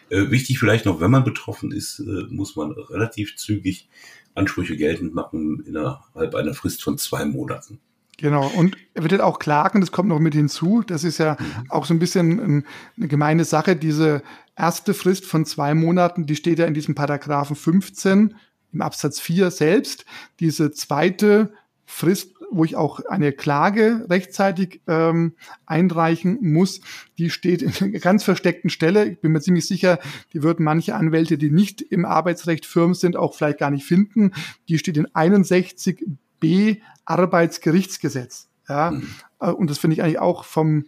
Äh, 0.10 0.32
wichtig 0.32 0.60
vielleicht 0.60 0.86
noch, 0.86 1.00
wenn 1.00 1.12
man 1.12 1.24
betroffen 1.24 1.72
ist, 1.72 2.00
äh, 2.00 2.26
muss 2.30 2.56
man 2.56 2.72
relativ 2.72 3.36
zügig 3.38 3.90
Ansprüche 4.36 4.76
geltend 4.76 5.14
machen 5.14 5.64
innerhalb 5.66 6.36
einer 6.36 6.54
Frist 6.54 6.84
von 6.84 6.98
zwei 6.98 7.26
Monaten. 7.26 7.80
Genau, 8.20 8.48
und 8.48 8.76
er 8.96 9.04
wird 9.04 9.22
auch 9.22 9.40
klagen, 9.40 9.80
das 9.80 9.94
kommt 9.94 10.10
noch 10.10 10.20
mit 10.20 10.34
hinzu. 10.36 10.84
Das 10.86 11.06
ist 11.06 11.20
ja 11.20 11.38
mhm. 11.40 11.72
auch 11.72 11.86
so 11.86 11.94
ein 11.94 12.00
bisschen 12.00 12.66
eine 12.98 13.08
gemeine 13.08 13.46
Sache. 13.46 13.78
Diese 13.78 14.24
erste 14.58 14.94
Frist 14.94 15.26
von 15.26 15.46
zwei 15.46 15.74
Monaten, 15.74 16.26
die 16.26 16.36
steht 16.36 16.60
ja 16.60 16.66
in 16.66 16.74
diesem 16.74 16.96
Paragraphen 16.96 17.56
15 17.56 18.36
im 18.74 18.82
Absatz 18.82 19.22
4 19.22 19.52
selbst. 19.52 20.06
Diese 20.42 20.72
zweite 20.72 21.54
Frist, 21.86 22.34
wo 22.52 22.66
ich 22.66 22.76
auch 22.76 23.00
eine 23.06 23.32
Klage 23.32 24.06
rechtzeitig 24.10 24.82
ähm, 24.88 25.34
einreichen 25.66 26.40
muss, 26.42 26.82
die 27.18 27.30
steht 27.30 27.62
in 27.62 27.72
einer 27.80 28.00
ganz 28.00 28.26
versteckten 28.26 28.70
Stelle. 28.70 29.06
Ich 29.08 29.22
bin 29.22 29.32
mir 29.32 29.40
ziemlich 29.40 29.66
sicher, 29.66 29.98
die 30.34 30.44
würden 30.44 30.66
manche 30.66 30.94
Anwälte, 30.94 31.38
die 31.38 31.52
nicht 31.52 31.82
im 31.82 32.04
Arbeitsrecht 32.04 32.66
firm 32.66 32.96
sind, 32.96 33.16
auch 33.16 33.34
vielleicht 33.34 33.60
gar 33.60 33.72
nicht 33.72 33.86
finden. 33.86 34.34
Die 34.68 34.78
steht 34.78 34.98
in 34.98 35.08
61 35.16 36.06
B 36.40 36.78
Arbeitsgerichtsgesetz. 37.06 38.48
Ja, 38.68 38.92
mhm. 38.92 39.10
Äh, 39.40 39.52
und 39.52 39.70
das 39.70 39.80
finde 39.80 39.96
ich 39.96 40.04
eigentlich 40.04 40.20
auch 40.20 40.44
vom, 40.44 40.86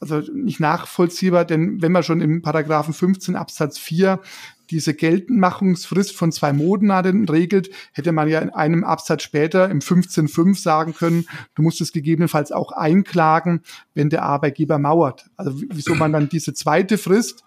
also 0.00 0.20
nicht 0.32 0.60
nachvollziehbar, 0.60 1.44
denn 1.44 1.80
wenn 1.82 1.92
man 1.92 2.02
schon 2.02 2.20
im 2.20 2.42
Paragraphen 2.42 2.94
15 2.94 3.36
Absatz 3.36 3.78
4 3.78 4.20
diese 4.70 4.94
Geltendmachungsfrist 4.94 6.16
von 6.16 6.30
zwei 6.30 6.52
Monaten 6.52 7.28
regelt, 7.28 7.70
hätte 7.92 8.12
man 8.12 8.28
ja 8.28 8.38
in 8.38 8.50
einem 8.50 8.84
Absatz 8.84 9.24
später 9.24 9.68
im 9.68 9.80
15.5 9.80 10.60
sagen 10.60 10.94
können, 10.94 11.26
du 11.54 11.62
musst 11.62 11.80
es 11.80 11.92
gegebenenfalls 11.92 12.52
auch 12.52 12.72
einklagen, 12.72 13.62
wenn 13.94 14.10
der 14.10 14.22
Arbeitgeber 14.22 14.78
mauert. 14.78 15.28
Also 15.36 15.60
wieso 15.70 15.94
man 15.96 16.12
dann 16.12 16.28
diese 16.28 16.54
zweite 16.54 16.98
Frist, 16.98 17.42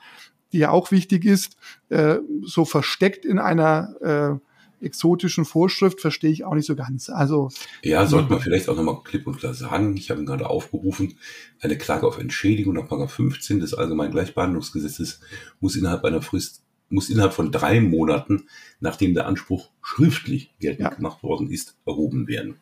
die 0.52 0.60
ja 0.60 0.70
auch 0.70 0.92
wichtig 0.92 1.26
ist, 1.26 1.56
äh, 1.90 2.18
so 2.44 2.66
versteckt 2.66 3.26
in 3.26 3.40
einer 3.40 4.40
äh, 4.42 4.53
exotischen 4.84 5.46
Vorschrift 5.46 6.02
verstehe 6.02 6.32
ich 6.32 6.44
auch 6.44 6.56
nicht 6.56 6.68
so 6.68 6.76
ganz. 6.76 7.10
Also 7.10 7.50
ja, 7.82 8.06
sollte 8.06 8.30
man 8.30 8.42
vielleicht 8.42 8.70
auch 8.70 8.76
nochmal 8.76 9.02
klipp 9.04 9.28
und 9.28 9.38
klar 9.38 9.54
sagen. 9.54 9.96
Ich 9.98 10.10
habe 10.10 10.22
ihn 10.22 10.26
gerade 10.26 10.50
aufgerufen. 10.50 11.16
Eine 11.60 11.78
Klage 11.78 12.08
auf 12.08 12.20
Entschädigung 12.20 12.74
nach 12.74 13.10
15 13.10 13.60
des 13.60 13.74
Allgemeinen 13.74 14.12
Gleichbehandlungsgesetzes 14.12 15.22
muss 15.60 15.76
innerhalb 15.76 16.04
einer 16.06 16.22
Frist 16.22 16.64
muss 16.90 17.10
innerhalb 17.10 17.34
von 17.34 17.52
drei 17.52 17.82
Monaten, 17.82 18.44
nachdem 18.80 19.16
der 19.16 19.26
Anspruch 19.26 19.72
schriftlich 19.82 20.54
geltend 20.60 20.90
ja. 20.92 20.96
gemacht 20.96 21.24
worden 21.24 21.50
ist, 21.50 21.76
erhoben 21.86 22.28
werden. 22.28 22.58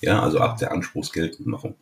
Ja, 0.00 0.22
also 0.22 0.38
ab 0.38 0.58
der 0.58 0.72
Anspruchsgeltendmachung. 0.72 1.74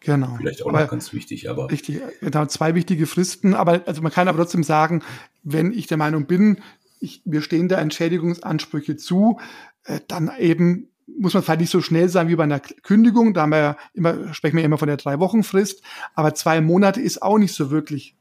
Genau. 0.00 0.36
Vielleicht 0.36 0.62
auch 0.62 0.68
aber, 0.68 0.82
noch 0.82 0.90
ganz 0.90 1.12
wichtig, 1.12 1.50
aber. 1.50 1.70
Richtig, 1.70 2.00
genau, 2.20 2.46
zwei 2.46 2.74
wichtige 2.74 3.06
Fristen, 3.06 3.54
aber 3.54 3.82
also 3.86 4.00
man 4.00 4.12
kann 4.12 4.28
aber 4.28 4.38
trotzdem 4.38 4.62
sagen, 4.62 5.02
wenn 5.42 5.72
ich 5.72 5.86
der 5.86 5.96
Meinung 5.96 6.26
bin, 6.26 6.58
ich, 7.00 7.22
mir 7.24 7.42
stehen 7.42 7.68
da 7.68 7.78
Entschädigungsansprüche 7.78 8.96
zu, 8.96 9.38
äh, 9.84 10.00
dann 10.08 10.30
eben 10.38 10.88
muss 11.16 11.34
man 11.34 11.42
vielleicht 11.42 11.60
nicht 11.60 11.70
so 11.70 11.80
schnell 11.80 12.08
sein 12.08 12.28
wie 12.28 12.36
bei 12.36 12.44
einer 12.44 12.60
Kündigung, 12.60 13.32
da 13.32 13.42
haben 13.42 13.50
wir 13.50 13.58
ja 13.58 13.76
immer, 13.94 14.34
sprechen 14.34 14.56
wir 14.56 14.64
immer 14.64 14.78
von 14.78 14.88
der 14.88 14.98
drei 14.98 15.18
Wochen 15.18 15.42
Frist, 15.42 15.82
aber 16.14 16.34
zwei 16.34 16.60
Monate 16.60 17.00
ist 17.00 17.22
auch 17.22 17.38
nicht 17.38 17.54
so 17.54 17.70
wirklich 17.70 18.14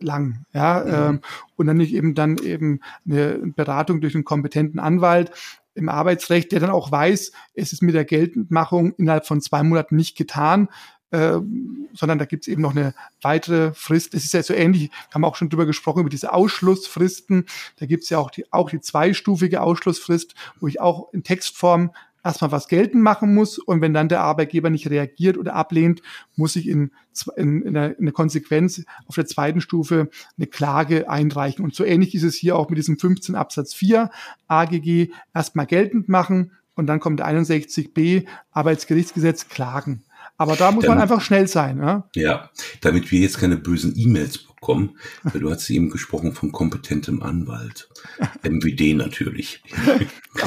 lang, 0.00 0.44
ja, 0.52 0.82
mhm. 0.84 1.16
ähm, 1.16 1.20
und 1.56 1.66
dann 1.66 1.76
nicht 1.76 1.94
eben 1.94 2.14
dann 2.14 2.38
eben 2.38 2.80
eine 3.08 3.38
Beratung 3.54 4.00
durch 4.00 4.14
einen 4.14 4.24
kompetenten 4.24 4.80
Anwalt 4.80 5.30
im 5.74 5.88
Arbeitsrecht, 5.88 6.52
der 6.52 6.60
dann 6.60 6.70
auch 6.70 6.90
weiß, 6.90 7.32
es 7.54 7.72
ist 7.72 7.82
mit 7.82 7.94
der 7.94 8.04
Geltendmachung 8.04 8.94
innerhalb 8.96 9.26
von 9.26 9.40
zwei 9.40 9.62
Monaten 9.62 9.96
nicht 9.96 10.16
getan, 10.16 10.68
äh, 11.14 11.40
sondern 11.94 12.18
da 12.18 12.24
gibt 12.24 12.44
es 12.44 12.48
eben 12.48 12.60
noch 12.60 12.72
eine 12.72 12.92
weitere 13.22 13.72
Frist. 13.72 14.14
Es 14.14 14.24
ist 14.24 14.34
ja 14.34 14.42
so 14.42 14.52
ähnlich, 14.52 14.90
haben 15.12 15.22
wir 15.22 15.28
auch 15.28 15.36
schon 15.36 15.48
drüber 15.48 15.64
gesprochen, 15.64 16.00
über 16.00 16.10
diese 16.10 16.32
Ausschlussfristen. 16.32 17.46
Da 17.76 17.86
gibt 17.86 18.02
es 18.02 18.10
ja 18.10 18.18
auch 18.18 18.32
die, 18.32 18.52
auch 18.52 18.68
die 18.68 18.80
zweistufige 18.80 19.60
Ausschlussfrist, 19.60 20.34
wo 20.58 20.66
ich 20.66 20.80
auch 20.80 21.12
in 21.12 21.22
Textform 21.22 21.92
erstmal 22.24 22.50
was 22.50 22.66
geltend 22.66 23.02
machen 23.02 23.32
muss 23.32 23.58
und 23.58 23.80
wenn 23.80 23.94
dann 23.94 24.08
der 24.08 24.22
Arbeitgeber 24.22 24.70
nicht 24.70 24.88
reagiert 24.90 25.36
oder 25.36 25.54
ablehnt, 25.54 26.02
muss 26.34 26.56
ich 26.56 26.66
in, 26.66 26.90
in, 27.36 27.62
in, 27.62 27.74
der, 27.74 27.96
in 27.98 28.06
der 28.06 28.14
Konsequenz 28.14 28.82
auf 29.06 29.14
der 29.14 29.26
zweiten 29.26 29.60
Stufe 29.60 30.10
eine 30.36 30.46
Klage 30.46 31.08
einreichen. 31.08 31.64
Und 31.64 31.74
so 31.74 31.84
ähnlich 31.84 32.14
ist 32.14 32.22
es 32.22 32.34
hier 32.34 32.56
auch 32.56 32.70
mit 32.70 32.78
diesem 32.78 32.98
15 32.98 33.36
Absatz 33.36 33.74
4 33.74 34.10
AGG 34.48 35.10
erstmal 35.34 35.66
geltend 35.66 36.08
machen 36.08 36.52
und 36.74 36.86
dann 36.86 36.98
kommt 36.98 37.22
61b 37.22 38.24
Arbeitsgerichtsgesetz 38.50 39.48
Klagen. 39.48 40.02
Aber 40.36 40.56
da 40.56 40.72
muss 40.72 40.84
damit, 40.84 40.96
man 40.96 41.02
einfach 41.02 41.20
schnell 41.20 41.46
sein. 41.46 41.78
Ja? 41.78 42.08
ja, 42.16 42.50
damit 42.80 43.10
wir 43.12 43.20
jetzt 43.20 43.38
keine 43.38 43.56
bösen 43.56 43.94
E-Mails 43.96 44.38
bekommen, 44.38 44.98
weil 45.22 45.40
du 45.40 45.50
hast 45.50 45.70
eben 45.70 45.90
gesprochen 45.90 46.32
von 46.32 46.50
kompetentem 46.50 47.22
Anwalt. 47.22 47.88
MWD 48.42 48.96
natürlich. 48.96 49.62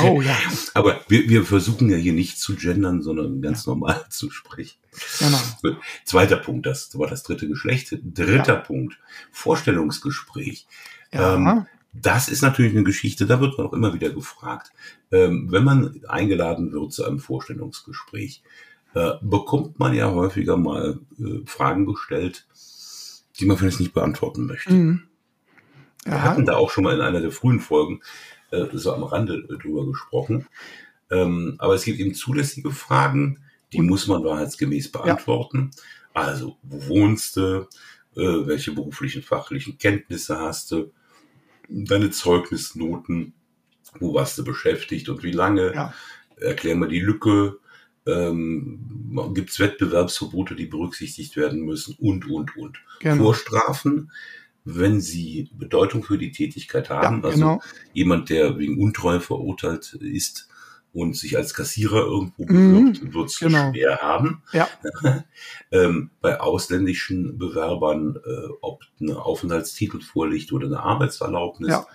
Oh 0.03 0.21
ja. 0.21 0.35
Aber 0.73 0.99
wir, 1.07 1.29
wir 1.29 1.45
versuchen 1.45 1.89
ja 1.89 1.95
hier 1.95 2.11
nicht 2.11 2.37
zu 2.37 2.57
gendern, 2.57 3.01
sondern 3.01 3.41
ganz 3.41 3.65
ja. 3.65 3.71
normal 3.71 4.05
zu 4.09 4.29
sprechen. 4.29 4.77
Genau. 5.19 5.77
Zweiter 6.03 6.35
Punkt, 6.35 6.65
das 6.65 6.97
war 6.99 7.07
das 7.07 7.23
dritte 7.23 7.47
Geschlecht. 7.47 7.97
Dritter 8.03 8.55
ja. 8.55 8.59
Punkt, 8.59 8.99
Vorstellungsgespräch. 9.31 10.67
Ja. 11.13 11.35
Ähm, 11.35 11.65
das 11.93 12.27
ist 12.27 12.41
natürlich 12.41 12.73
eine 12.73 12.83
Geschichte, 12.83 13.25
da 13.25 13.39
wird 13.39 13.57
man 13.57 13.67
auch 13.67 13.73
immer 13.73 13.93
wieder 13.93 14.09
gefragt. 14.09 14.71
Ähm, 15.09 15.47
wenn 15.51 15.63
man 15.63 16.01
eingeladen 16.09 16.73
wird 16.73 16.91
zu 16.91 17.05
einem 17.05 17.19
Vorstellungsgespräch, 17.19 18.43
äh, 18.93 19.13
bekommt 19.21 19.79
man 19.79 19.93
ja 19.93 20.11
häufiger 20.11 20.57
mal 20.57 20.99
äh, 21.19 21.45
Fragen 21.45 21.85
gestellt, 21.85 22.47
die 23.39 23.45
man 23.45 23.57
vielleicht 23.57 23.79
nicht 23.79 23.93
beantworten 23.93 24.45
möchte. 24.45 24.73
Mhm. 24.73 25.03
Wir 26.03 26.23
hatten 26.23 26.45
da 26.45 26.55
auch 26.55 26.71
schon 26.71 26.85
mal 26.85 26.95
in 26.95 27.01
einer 27.01 27.19
der 27.19 27.31
frühen 27.31 27.59
Folgen 27.59 28.01
äh, 28.51 28.65
so 28.73 28.93
am 28.93 29.03
Rande 29.03 29.45
äh, 29.49 29.57
drüber 29.57 29.85
gesprochen. 29.85 30.47
Ähm, 31.09 31.55
aber 31.59 31.75
es 31.75 31.83
gibt 31.83 31.99
eben 31.99 32.13
zulässige 32.13 32.71
Fragen, 32.71 33.43
die 33.73 33.79
Und, 33.79 33.87
muss 33.87 34.07
man 34.07 34.23
wahrheitsgemäß 34.23 34.91
beantworten. 34.91 35.71
Ja. 35.73 36.21
Also, 36.21 36.57
wo 36.63 36.87
wohnst 36.87 37.37
du? 37.37 37.67
Äh, 38.15 38.47
welche 38.47 38.71
beruflichen, 38.71 39.21
fachlichen 39.21 39.77
Kenntnisse 39.77 40.39
hast 40.39 40.71
du? 40.71 40.91
Deine 41.69 42.09
Zeugnisnoten? 42.09 43.33
Wo 43.99 44.13
warst 44.13 44.37
du 44.37 44.43
beschäftigt 44.43 45.09
und 45.09 45.23
wie 45.23 45.31
lange? 45.31 45.73
Ja. 45.73 45.93
Erklär 46.37 46.75
mal 46.75 46.87
die 46.87 46.99
Lücke 46.99 47.59
ähm, 48.07 49.31
gibt 49.33 49.49
es 49.49 49.59
Wettbewerbsverbote, 49.59 50.55
die 50.55 50.65
berücksichtigt 50.65 51.35
werden 51.35 51.61
müssen 51.61 51.95
und, 51.99 52.29
und, 52.29 52.55
und. 52.57 52.77
Genau. 52.99 53.23
Vorstrafen, 53.23 54.11
wenn 54.63 54.99
sie 55.01 55.49
Bedeutung 55.53 56.03
für 56.03 56.17
die 56.17 56.31
Tätigkeit 56.31 56.89
haben. 56.89 57.21
Ja, 57.23 57.29
genau. 57.31 57.53
Also 57.55 57.61
jemand, 57.93 58.29
der 58.29 58.57
wegen 58.57 58.81
Untreue 58.81 59.19
verurteilt 59.19 59.93
ist 59.93 60.49
und 60.93 61.15
sich 61.15 61.37
als 61.37 61.53
Kassierer 61.53 62.05
irgendwo 62.05 62.43
mhm, 62.43 62.93
bewirbt, 62.93 63.13
wird 63.13 63.29
es 63.29 63.39
genau. 63.39 63.71
schwer 63.71 63.99
haben. 64.01 64.41
Ja. 64.51 64.67
ähm, 65.71 66.09
bei 66.21 66.39
ausländischen 66.39 67.37
Bewerbern, 67.37 68.17
äh, 68.25 68.47
ob 68.61 68.81
eine 68.99 69.17
Aufenthaltstitel 69.21 70.01
vorliegt 70.01 70.51
oder 70.51 70.67
eine 70.67 70.79
Arbeitserlaubnis. 70.79 71.69
Ja. 71.69 71.85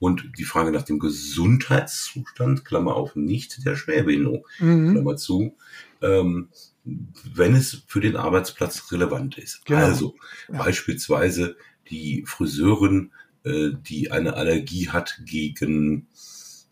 Und 0.00 0.32
die 0.38 0.44
Frage 0.44 0.72
nach 0.72 0.82
dem 0.82 0.98
Gesundheitszustand, 0.98 2.64
Klammer 2.64 2.96
auf, 2.96 3.14
nicht 3.14 3.64
der 3.64 3.76
Schwerbehinderung, 3.76 4.46
mhm. 4.58 4.92
Klammer 4.92 5.16
zu, 5.16 5.54
ähm, 6.00 6.48
wenn 6.84 7.54
es 7.54 7.82
für 7.86 8.00
den 8.00 8.16
Arbeitsplatz 8.16 8.90
relevant 8.90 9.38
ist. 9.38 9.64
Genau. 9.66 9.84
Also 9.84 10.16
ja. 10.50 10.58
beispielsweise 10.58 11.56
die 11.90 12.24
Friseurin, 12.26 13.12
äh, 13.44 13.70
die 13.74 14.10
eine 14.10 14.34
Allergie 14.34 14.88
hat 14.88 15.20
gegen 15.26 16.08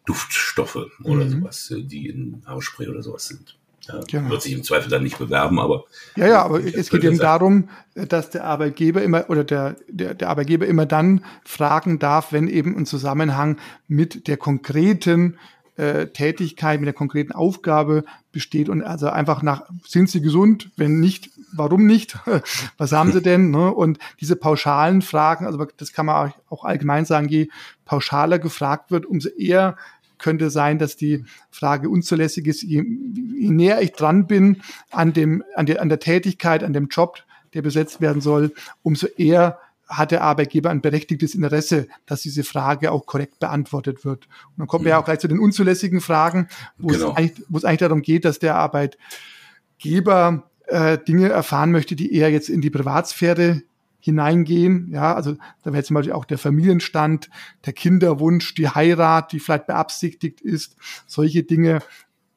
Duftstoffe 0.07 0.89
oder 1.05 1.27
mhm. 1.27 1.31
sowas, 1.31 1.71
äh, 1.71 1.83
die 1.83 2.09
in 2.09 2.43
Haarspray 2.47 2.89
oder 2.89 3.03
sowas 3.03 3.27
sind. 3.27 3.58
Ja, 3.89 4.01
genau. 4.07 4.31
Wird 4.31 4.43
sich 4.43 4.53
im 4.53 4.63
Zweifel 4.63 4.91
dann 4.91 5.03
nicht 5.03 5.19
bewerben, 5.19 5.59
aber. 5.59 5.85
Ja, 6.17 6.29
ja, 6.29 6.43
aber 6.43 6.63
es 6.63 6.91
geht 6.91 7.05
eben 7.05 7.17
sein. 7.17 7.25
darum, 7.25 7.69
dass 7.95 8.31
der 8.31 8.45
Arbeitgeber 8.45 9.03
immer 9.03 9.31
oder 9.31 9.45
der, 9.45 9.77
der, 9.89 10.15
der 10.15 10.29
Arbeitgeber 10.29 10.67
immer 10.67 10.87
dann 10.87 11.25
fragen 11.45 11.99
darf, 11.99 12.33
wenn 12.33 12.49
eben 12.49 12.77
ein 12.77 12.87
Zusammenhang 12.87 13.57
mit 13.87 14.29
der 14.29 14.37
konkreten 14.37 15.39
äh, 15.79 16.09
Tätigkeit, 16.09 16.81
mit 16.81 16.87
der 16.87 16.95
konkreten 16.95 17.33
Aufgabe 17.33 18.05
besteht 18.33 18.69
und 18.69 18.83
also 18.83 19.09
einfach 19.09 19.43
nach, 19.43 19.63
sind 19.87 20.11
sie 20.11 20.21
gesund? 20.21 20.71
Wenn 20.77 21.01
nicht, 21.01 21.31
warum 21.53 21.87
nicht? 21.87 22.19
Was 22.79 22.93
haben 22.93 23.13
sie 23.13 23.23
denn? 23.23 23.51
Ne? 23.51 23.73
Und 23.73 23.99
diese 24.21 24.37
pauschalen 24.37 25.03
Fragen, 25.03 25.47
also 25.47 25.65
das 25.77 25.93
kann 25.93 26.07
man 26.07 26.33
auch 26.49 26.65
allgemein 26.65 27.05
sagen, 27.05 27.29
je 27.29 27.49
pauschaler 27.85 28.39
gefragt 28.39 28.91
wird, 28.91 29.07
umso 29.07 29.29
eher 29.31 29.77
könnte 30.19 30.51
sein, 30.51 30.79
dass 30.79 30.97
die 30.97 31.25
Frage 31.51 31.89
unzulässig 31.89 32.47
ist. 32.47 32.63
Je, 32.63 32.83
je 32.83 33.51
näher 33.51 33.81
ich 33.83 33.93
dran 33.93 34.27
bin 34.27 34.63
an 34.91 35.13
dem, 35.13 35.45
an 35.55 35.67
der, 35.67 35.81
an 35.83 35.89
der 35.89 36.01
Tätigkeit, 36.01 36.63
an 36.63 36.73
dem 36.73 36.89
Job, 36.89 37.19
der 37.55 37.63
besetzt 37.63 38.01
werden 38.01 38.21
soll, 38.21 38.53
umso 38.83 39.07
eher 39.07 39.59
hat 39.89 40.11
der 40.11 40.23
Arbeitgeber 40.23 40.71
ein 40.71 40.83
berechtigtes 40.83 41.35
Interesse, 41.35 41.89
dass 42.05 42.21
diese 42.21 42.45
Frage 42.45 42.93
auch 42.93 43.07
korrekt 43.07 43.39
beantwortet 43.39 44.05
wird. 44.05 44.27
Und 44.27 44.59
dann 44.59 44.67
kommen 44.67 44.85
wir 44.85 44.91
ja 44.91 45.01
auch 45.01 45.05
gleich 45.05 45.19
zu 45.19 45.29
den 45.29 45.39
unzulässigen 45.39 46.01
Fragen, 46.01 46.49
wo, 46.77 46.89
genau. 46.89 47.11
es, 47.11 47.17
eigentlich, 47.17 47.47
wo 47.49 47.57
es 47.57 47.65
eigentlich 47.65 47.79
darum 47.79 48.03
geht, 48.03 48.27
dass 48.27 48.39
der 48.39 48.57
Arbeitgeber 48.57 50.51
äh, 50.67 50.99
Dinge 50.99 51.31
erfahren 51.31 51.73
möchte, 51.73 51.97
die 51.97 52.13
eher 52.13 52.31
jetzt 52.31 52.51
in 52.51 52.61
die 52.61 52.71
Privatsphäre 52.71 53.63
hineingehen. 54.01 54.89
Ja, 54.91 55.15
also 55.15 55.37
da 55.63 55.73
wäre 55.73 55.85
zum 55.85 55.95
Beispiel 55.95 56.13
auch 56.13 56.25
der 56.25 56.39
Familienstand, 56.39 57.31
der 57.67 57.73
Kinderwunsch, 57.73 58.55
die 58.55 58.69
Heirat, 58.69 59.33
die 59.33 59.41
vielleicht 59.41 59.67
beabsichtigt 59.67 60.41
ist, 60.41 60.77
solche 61.07 61.43
Dinge. 61.43 61.81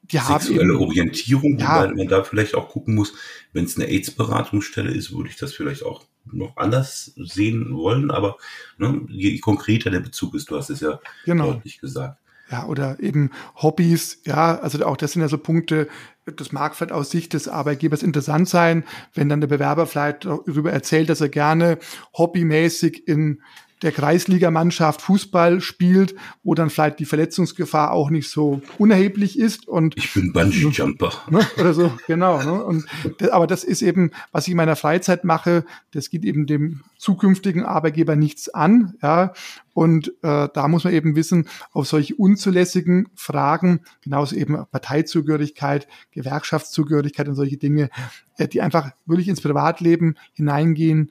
Die 0.02 0.18
Sexuelle 0.18 0.64
haben 0.64 0.70
eben, 0.72 0.76
Orientierung, 0.76 1.58
ja, 1.58 1.82
wobei 1.84 1.94
man 1.94 2.08
da 2.08 2.24
vielleicht 2.24 2.54
auch 2.54 2.68
gucken 2.68 2.94
muss, 2.94 3.14
wenn 3.52 3.64
es 3.64 3.76
eine 3.76 3.86
AIDS-Beratungsstelle 3.86 4.90
ist, 4.90 5.12
würde 5.12 5.30
ich 5.30 5.36
das 5.36 5.54
vielleicht 5.54 5.84
auch 5.84 6.04
noch 6.24 6.56
anders 6.56 7.12
sehen 7.16 7.74
wollen, 7.74 8.10
aber 8.10 8.36
ne, 8.78 9.02
je 9.08 9.38
konkreter 9.38 9.90
der 9.90 10.00
Bezug 10.00 10.34
ist, 10.34 10.50
du 10.50 10.56
hast 10.56 10.70
es 10.70 10.80
ja 10.80 11.00
genau. 11.24 11.52
deutlich 11.52 11.80
gesagt. 11.80 12.18
Ja, 12.50 12.66
oder 12.66 13.00
eben 13.00 13.30
Hobbys, 13.54 14.20
ja, 14.26 14.58
also 14.58 14.84
auch 14.84 14.98
das 14.98 15.12
sind 15.12 15.22
ja 15.22 15.28
so 15.28 15.38
Punkte, 15.38 15.88
das 16.24 16.52
mag 16.52 16.74
vielleicht 16.74 16.92
aus 16.92 17.10
Sicht 17.10 17.32
des 17.32 17.48
Arbeitgebers 17.48 18.02
interessant 18.02 18.48
sein, 18.48 18.84
wenn 19.14 19.28
dann 19.28 19.40
der 19.40 19.48
Bewerber 19.48 19.86
vielleicht 19.86 20.24
darüber 20.24 20.72
erzählt, 20.72 21.08
dass 21.08 21.20
er 21.20 21.28
gerne 21.28 21.78
hobbymäßig 22.16 23.08
in 23.08 23.42
der 23.82 23.92
Kreisligamannschaft 23.92 25.02
Fußball 25.02 25.60
spielt, 25.60 26.14
wo 26.42 26.54
dann 26.54 26.70
vielleicht 26.70 27.00
die 27.00 27.04
Verletzungsgefahr 27.04 27.90
auch 27.90 28.10
nicht 28.10 28.30
so 28.30 28.62
unerheblich 28.78 29.38
ist. 29.38 29.66
Und 29.66 29.96
ich 29.96 30.14
bin 30.14 30.32
Bungee 30.32 30.68
Jumper 30.68 31.12
ne, 31.30 31.40
oder 31.58 31.74
so, 31.74 31.92
genau. 32.06 32.42
Ne, 32.42 32.64
und 32.64 32.86
aber 33.30 33.46
das 33.46 33.64
ist 33.64 33.82
eben, 33.82 34.12
was 34.30 34.46
ich 34.46 34.52
in 34.52 34.56
meiner 34.56 34.76
Freizeit 34.76 35.24
mache. 35.24 35.64
Das 35.90 36.10
geht 36.10 36.24
eben 36.24 36.46
dem 36.46 36.82
zukünftigen 36.96 37.64
Arbeitgeber 37.64 38.14
nichts 38.14 38.48
an. 38.48 38.94
Ja, 39.02 39.32
und 39.74 40.08
äh, 40.22 40.48
da 40.52 40.68
muss 40.68 40.84
man 40.84 40.92
eben 40.92 41.16
wissen, 41.16 41.48
auf 41.72 41.86
solche 41.88 42.14
unzulässigen 42.14 43.08
Fragen, 43.14 43.80
genauso 44.02 44.36
eben 44.36 44.64
Parteizugehörigkeit, 44.70 45.88
Gewerkschaftszugehörigkeit 46.12 47.28
und 47.28 47.34
solche 47.34 47.56
Dinge, 47.56 47.90
äh, 48.36 48.46
die 48.46 48.60
einfach 48.60 48.90
wirklich 49.06 49.28
ins 49.28 49.40
Privatleben 49.40 50.16
hineingehen, 50.34 51.10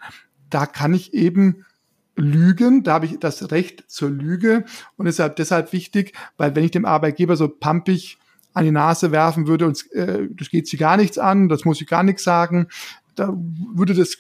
da 0.50 0.66
kann 0.66 0.94
ich 0.94 1.14
eben 1.14 1.66
lügen, 2.16 2.84
da 2.84 2.94
habe 2.94 3.06
ich 3.06 3.20
das 3.20 3.52
Recht 3.52 3.86
zur 3.88 4.10
Lüge 4.10 4.66
und 4.98 5.08
ist 5.08 5.20
halt 5.20 5.40
deshalb 5.40 5.74
wichtig, 5.74 6.14
weil 6.38 6.56
wenn 6.56 6.64
ich 6.64 6.72
dem 6.72 6.86
Arbeitgeber 6.86 7.36
so 7.36 7.48
pampig 7.48 8.18
an 8.54 8.66
die 8.66 8.72
Nase 8.72 9.12
werfen 9.12 9.48
würde 9.48 9.66
und 9.66 9.92
äh, 9.94 10.28
das 10.32 10.50
geht 10.50 10.68
sie 10.68 10.78
gar 10.78 10.98
nichts 10.98 11.18
an, 11.18 11.48
das 11.48 11.64
muss 11.64 11.82
ich 11.82 11.88
gar 11.88 12.04
nichts 12.04 12.24
sagen, 12.24 12.68
da 13.16 13.34
würde 13.74 13.94
das 13.94 14.18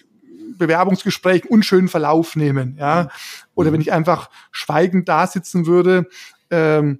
Bewerbungsgespräch 0.57 1.49
unschönen 1.49 1.87
Verlauf 1.87 2.35
nehmen, 2.35 2.75
ja. 2.77 3.09
Oder 3.55 3.73
wenn 3.73 3.81
ich 3.81 3.91
einfach 3.91 4.29
schweigend 4.51 5.09
da 5.09 5.27
sitzen 5.27 5.65
würde, 5.65 6.07
ähm, 6.49 6.99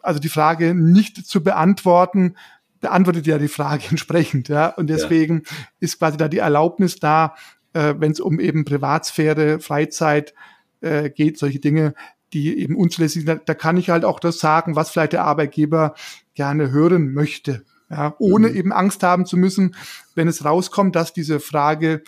also 0.00 0.18
die 0.18 0.28
Frage 0.28 0.74
nicht 0.74 1.24
zu 1.26 1.42
beantworten, 1.42 2.36
beantwortet 2.80 3.26
ja 3.26 3.38
die 3.38 3.48
Frage 3.48 3.84
entsprechend, 3.90 4.48
ja. 4.48 4.68
Und 4.68 4.88
deswegen 4.88 5.42
ja. 5.44 5.56
ist 5.80 5.98
quasi 5.98 6.16
da 6.18 6.28
die 6.28 6.38
Erlaubnis 6.38 6.96
da, 6.96 7.34
äh, 7.72 7.94
wenn 7.98 8.12
es 8.12 8.20
um 8.20 8.40
eben 8.40 8.64
Privatsphäre, 8.64 9.60
Freizeit 9.60 10.34
äh, 10.80 11.10
geht, 11.10 11.38
solche 11.38 11.58
Dinge, 11.58 11.94
die 12.32 12.58
eben 12.58 12.76
unzulässig 12.76 13.24
sind, 13.24 13.42
da 13.46 13.54
kann 13.54 13.76
ich 13.76 13.90
halt 13.90 14.04
auch 14.04 14.20
das 14.20 14.38
sagen, 14.38 14.76
was 14.76 14.90
vielleicht 14.90 15.12
der 15.12 15.24
Arbeitgeber 15.24 15.94
gerne 16.34 16.70
hören 16.70 17.12
möchte. 17.12 17.64
Ja, 17.90 18.14
ohne 18.18 18.48
mhm. 18.48 18.56
eben 18.56 18.72
Angst 18.72 19.02
haben 19.02 19.26
zu 19.26 19.36
müssen, 19.36 19.76
wenn 20.14 20.26
es 20.26 20.46
rauskommt, 20.46 20.96
dass 20.96 21.12
diese 21.12 21.40
Frage 21.40 22.02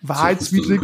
wahrheitswidrig, 0.00 0.80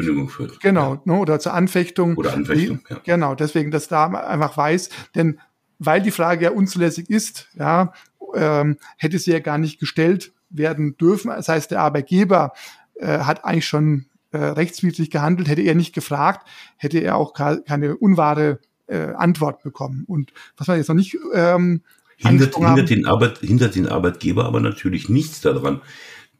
genau, 0.61 0.95
ja. 0.95 1.03
ne, 1.05 1.15
oder 1.15 1.39
zur 1.39 1.55
Anfechtung. 1.55 2.17
Oder 2.17 2.35
Anfechtung, 2.35 2.81
ja. 2.89 3.01
Genau, 3.05 3.35
deswegen, 3.35 3.71
dass 3.71 3.89
da 3.89 4.07
einfach 4.09 4.57
weiß, 4.57 4.91
denn 5.15 5.41
weil 5.79 6.03
die 6.03 6.11
Frage 6.11 6.45
ja 6.45 6.51
unzulässig 6.51 7.11
ist, 7.11 7.49
ja, 7.55 7.93
ähm, 8.35 8.77
hätte 8.99 9.19
sie 9.19 9.33
ja 9.33 9.41
gar 9.41 9.59
nicht 9.59 9.81
gestellt, 9.81 10.33
werden 10.51 10.97
dürfen. 10.97 11.29
Das 11.29 11.49
heißt, 11.49 11.71
der 11.71 11.81
Arbeitgeber 11.81 12.53
äh, 12.95 13.21
hat 13.21 13.45
eigentlich 13.45 13.67
schon 13.67 14.07
äh, 14.33 14.39
rechtswidrig 14.39 15.11
gehandelt. 15.11 15.49
Hätte 15.49 15.63
er 15.63 15.75
nicht 15.75 15.95
gefragt, 15.95 16.49
hätte 16.77 16.99
er 16.99 17.17
auch 17.17 17.33
keine 17.35 17.97
unwahre 17.97 18.59
äh, 18.87 19.13
Antwort 19.15 19.63
bekommen. 19.63 20.05
Und 20.07 20.33
was 20.57 20.67
man 20.67 20.77
jetzt 20.77 20.89
noch 20.89 20.95
nicht 20.95 21.17
ähm, 21.35 21.83
hindert, 22.17 22.57
hindert, 22.57 22.91
den 22.91 23.07
Arbeit, 23.07 23.39
hindert 23.39 23.75
den 23.75 23.89
Arbeitgeber 23.89 24.45
aber 24.45 24.61
natürlich 24.61 25.09
nichts 25.09 25.41
daran, 25.41 25.81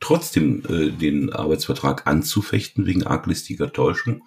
trotzdem 0.01 0.63
äh, 0.69 0.91
den 0.91 1.33
Arbeitsvertrag 1.33 2.07
anzufechten 2.07 2.87
wegen 2.87 3.05
arglistiger 3.07 3.73
Täuschung 3.73 4.23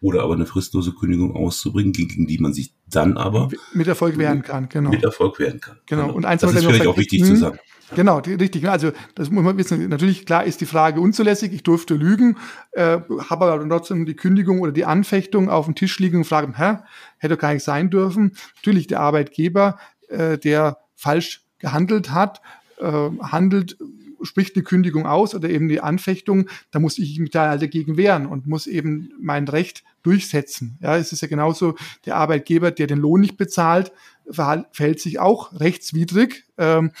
oder 0.00 0.22
aber 0.22 0.34
eine 0.34 0.46
fristlose 0.46 0.92
Kündigung 0.92 1.34
auszubringen, 1.34 1.92
gegen 1.92 2.26
die 2.26 2.38
man 2.38 2.52
sich 2.52 2.74
dann 2.88 3.16
aber 3.16 3.48
mit 3.72 3.86
Erfolg 3.86 4.18
wehren 4.18 4.42
kann. 4.42 4.68
Genau. 4.68 4.90
Mit 4.90 5.02
Erfolg 5.02 5.38
wehren 5.38 5.60
kann. 5.60 5.78
Genau. 5.86 6.02
genau. 6.06 6.14
Und 6.14 6.24
eins 6.24 6.42
das 6.42 6.54
ist 6.54 6.64
vielleicht 6.64 6.86
auch 6.86 6.98
wichtig 6.98 7.24
zu 7.24 7.30
hm? 7.30 7.36
sagen. 7.36 7.58
Genau, 7.94 8.20
die, 8.20 8.34
richtig. 8.34 8.68
Also 8.68 8.90
das 9.14 9.30
muss 9.30 9.44
man 9.44 9.56
wissen. 9.58 9.88
Natürlich, 9.88 10.26
klar 10.26 10.44
ist 10.44 10.60
die 10.60 10.66
Frage 10.66 11.00
unzulässig. 11.00 11.52
Ich 11.52 11.62
durfte 11.62 11.94
lügen, 11.94 12.36
äh, 12.72 12.98
habe 13.30 13.46
aber 13.46 13.68
trotzdem 13.68 14.06
die 14.06 14.16
Kündigung 14.16 14.60
oder 14.60 14.72
die 14.72 14.84
Anfechtung 14.84 15.48
auf 15.48 15.66
dem 15.66 15.76
Tisch 15.76 15.98
liegen 15.98 16.18
und 16.18 16.24
frage, 16.24 16.52
hä, 16.56 16.78
hätte 17.18 17.36
gar 17.36 17.52
nicht 17.52 17.62
sein 17.62 17.90
dürfen. 17.90 18.32
Natürlich 18.56 18.88
der 18.88 19.00
Arbeitgeber, 19.00 19.78
äh, 20.08 20.36
der 20.36 20.78
falsch 20.96 21.44
gehandelt 21.58 22.10
hat, 22.10 22.40
äh, 22.78 23.10
handelt 23.20 23.78
spricht 24.22 24.56
eine 24.56 24.64
Kündigung 24.64 25.06
aus 25.06 25.34
oder 25.34 25.48
eben 25.48 25.68
die 25.68 25.80
Anfechtung, 25.80 26.48
da 26.70 26.78
muss 26.78 26.98
ich 26.98 27.18
mich 27.18 27.30
da 27.30 27.50
halt 27.50 27.62
dagegen 27.62 27.96
wehren 27.96 28.26
und 28.26 28.46
muss 28.46 28.66
eben 28.66 29.10
mein 29.20 29.48
Recht 29.48 29.84
durchsetzen. 30.02 30.78
Ja, 30.80 30.96
es 30.96 31.12
ist 31.12 31.22
ja 31.22 31.28
genauso, 31.28 31.74
der 32.04 32.16
Arbeitgeber, 32.16 32.70
der 32.70 32.86
den 32.86 32.98
Lohn 32.98 33.20
nicht 33.20 33.36
bezahlt, 33.36 33.92
verhält 34.30 35.00
sich 35.00 35.18
auch 35.18 35.58
rechtswidrig. 35.60 36.44
Ähm, 36.58 36.92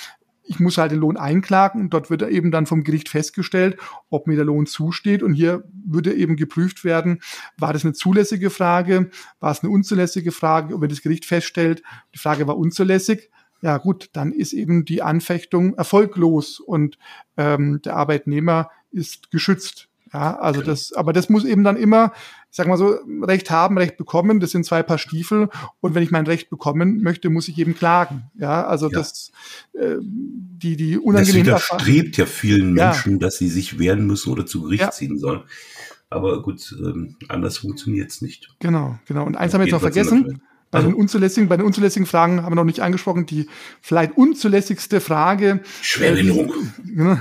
ich 0.46 0.60
muss 0.60 0.78
halt 0.78 0.92
den 0.92 1.00
Lohn 1.00 1.16
einklagen 1.16 1.80
und 1.80 1.90
dort 1.90 2.08
wird 2.08 2.22
er 2.22 2.30
eben 2.30 2.50
dann 2.50 2.66
vom 2.66 2.84
Gericht 2.84 3.08
festgestellt, 3.08 3.78
ob 4.10 4.26
mir 4.26 4.36
der 4.36 4.44
Lohn 4.44 4.66
zusteht. 4.66 5.22
Und 5.22 5.34
hier 5.34 5.64
würde 5.84 6.14
eben 6.14 6.36
geprüft 6.36 6.84
werden, 6.84 7.20
war 7.58 7.72
das 7.72 7.84
eine 7.84 7.94
zulässige 7.94 8.50
Frage, 8.50 9.10
war 9.40 9.50
es 9.50 9.62
eine 9.62 9.70
unzulässige 9.70 10.32
Frage. 10.32 10.74
Und 10.74 10.80
wenn 10.82 10.88
das 10.88 11.02
Gericht 11.02 11.24
feststellt, 11.24 11.82
die 12.14 12.18
Frage 12.18 12.46
war 12.46 12.56
unzulässig, 12.56 13.30
ja 13.66 13.78
gut, 13.78 14.10
dann 14.12 14.30
ist 14.30 14.52
eben 14.52 14.84
die 14.84 15.02
Anfechtung 15.02 15.74
erfolglos 15.74 16.60
und 16.60 16.98
ähm, 17.36 17.82
der 17.84 17.96
Arbeitnehmer 17.96 18.70
ist 18.92 19.32
geschützt. 19.32 19.88
Ja, 20.12 20.38
also 20.38 20.60
genau. 20.60 20.70
das, 20.70 20.92
aber 20.92 21.12
das 21.12 21.28
muss 21.28 21.44
eben 21.44 21.64
dann 21.64 21.76
immer, 21.76 22.12
ich 22.48 22.56
sag 22.56 22.68
mal 22.68 22.76
so, 22.76 22.96
Recht 23.22 23.50
haben, 23.50 23.76
Recht 23.76 23.96
bekommen. 23.96 24.38
Das 24.38 24.52
sind 24.52 24.64
zwei 24.64 24.84
Paar 24.84 24.98
Stiefel. 24.98 25.48
Und 25.80 25.96
wenn 25.96 26.04
ich 26.04 26.12
mein 26.12 26.26
Recht 26.26 26.48
bekommen 26.48 27.02
möchte, 27.02 27.28
muss 27.28 27.48
ich 27.48 27.58
eben 27.58 27.74
klagen. 27.74 28.30
Ja, 28.38 28.64
also 28.64 28.88
ja. 28.88 28.98
das, 28.98 29.32
äh, 29.72 29.96
die, 30.00 30.76
die 30.76 30.96
unangenehm. 30.96 31.44
Das 31.44 31.68
widerstrebt 31.68 32.16
ja 32.18 32.26
vielen 32.26 32.72
Menschen, 32.72 33.14
ja. 33.14 33.18
dass 33.18 33.36
sie 33.36 33.48
sich 33.48 33.80
wehren 33.80 34.06
müssen 34.06 34.30
oder 34.30 34.46
zu 34.46 34.62
Gericht 34.62 34.82
ja. 34.82 34.90
ziehen 34.92 35.18
sollen. 35.18 35.42
Aber 36.08 36.40
gut, 36.40 36.72
ähm, 36.78 37.16
anders 37.28 37.58
funktioniert's 37.58 38.22
nicht. 38.22 38.54
Genau, 38.60 38.96
genau. 39.06 39.26
Und 39.26 39.34
eins 39.34 39.52
haben 39.52 39.60
wir 39.60 39.66
jetzt 39.66 39.72
noch 39.72 39.80
vergessen. 39.80 40.40
Bei 40.76 40.82
den 40.82 40.94
unzulässigen, 40.94 41.48
bei 41.48 41.56
den 41.56 41.66
unzulässigen 41.66 42.06
Fragen 42.06 42.42
haben 42.42 42.52
wir 42.52 42.56
noch 42.56 42.64
nicht 42.64 42.80
angesprochen. 42.80 43.26
Die 43.26 43.48
vielleicht 43.80 44.16
unzulässigste 44.16 45.00
Frage. 45.00 45.60
Schwerbehinderung. 45.82 46.52
Äh, 46.96 47.16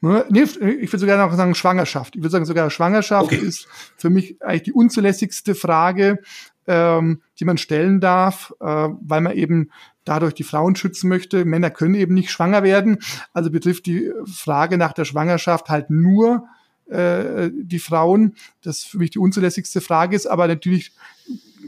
nee, 0.30 0.42
ich 0.42 0.92
würde 0.92 0.98
sogar 0.98 1.26
noch 1.26 1.36
sagen 1.36 1.54
Schwangerschaft. 1.54 2.16
Ich 2.16 2.22
würde 2.22 2.30
sagen 2.30 2.44
sogar 2.44 2.70
Schwangerschaft 2.70 3.32
okay. 3.32 3.36
ist 3.36 3.68
für 3.96 4.10
mich 4.10 4.42
eigentlich 4.42 4.64
die 4.64 4.72
unzulässigste 4.72 5.54
Frage, 5.54 6.20
ähm, 6.66 7.22
die 7.38 7.44
man 7.44 7.58
stellen 7.58 8.00
darf, 8.00 8.52
äh, 8.60 8.64
weil 8.64 9.20
man 9.20 9.32
eben 9.32 9.70
dadurch 10.04 10.34
die 10.34 10.44
Frauen 10.44 10.76
schützen 10.76 11.08
möchte. 11.08 11.44
Männer 11.44 11.70
können 11.70 11.94
eben 11.94 12.14
nicht 12.14 12.30
schwanger 12.30 12.62
werden. 12.62 12.98
Also 13.32 13.50
betrifft 13.50 13.86
die 13.86 14.10
Frage 14.24 14.78
nach 14.78 14.92
der 14.92 15.04
Schwangerschaft 15.04 15.68
halt 15.68 15.90
nur 15.90 16.44
äh, 16.88 17.50
die 17.52 17.78
Frauen. 17.78 18.34
Das 18.62 18.84
für 18.84 18.98
mich 18.98 19.10
die 19.10 19.18
unzulässigste 19.18 19.80
Frage 19.80 20.16
ist, 20.16 20.26
aber 20.26 20.48
natürlich 20.48 20.92